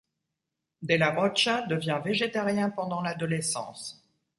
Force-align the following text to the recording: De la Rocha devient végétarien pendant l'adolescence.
De 0.89 0.95
la 0.95 1.11
Rocha 1.11 1.61
devient 1.67 2.01
végétarien 2.03 2.71
pendant 2.71 3.03
l'adolescence. 3.03 4.03